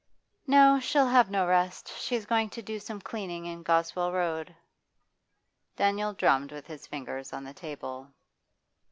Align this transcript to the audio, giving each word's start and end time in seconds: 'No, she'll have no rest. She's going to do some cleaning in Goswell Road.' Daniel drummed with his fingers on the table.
'No, 0.47 0.79
she'll 0.79 1.05
have 1.09 1.29
no 1.29 1.45
rest. 1.45 1.89
She's 1.95 2.25
going 2.25 2.49
to 2.57 2.63
do 2.63 2.79
some 2.79 2.99
cleaning 3.01 3.45
in 3.45 3.61
Goswell 3.61 4.11
Road.' 4.11 4.55
Daniel 5.75 6.13
drummed 6.13 6.51
with 6.51 6.65
his 6.65 6.87
fingers 6.87 7.31
on 7.33 7.43
the 7.43 7.53
table. 7.53 8.07